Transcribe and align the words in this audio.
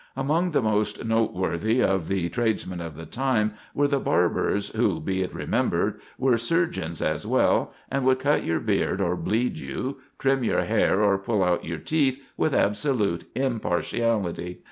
Among 0.17 0.49
the 0.49 0.63
most 0.63 1.05
noteworthy 1.05 1.79
of 1.79 2.07
the 2.07 2.27
tradesmen 2.29 2.81
of 2.81 2.95
the 2.95 3.05
time 3.05 3.53
were 3.75 3.87
the 3.87 3.99
barbers, 3.99 4.69
who, 4.69 4.99
be 4.99 5.21
it 5.21 5.31
remembered, 5.31 6.01
were 6.17 6.37
surgeons 6.39 7.03
as 7.03 7.27
well, 7.27 7.71
and 7.91 8.03
would 8.05 8.17
cut 8.17 8.43
your 8.43 8.59
beard 8.59 8.99
or 8.99 9.15
bleed 9.15 9.59
you, 9.59 9.97
trim 10.17 10.43
your 10.43 10.63
hair 10.63 11.03
or 11.03 11.19
pull 11.19 11.43
out 11.43 11.65
your 11.65 11.77
teeth, 11.77 12.19
with 12.35 12.51
absolute 12.55 13.25
impartiality. 13.35 14.59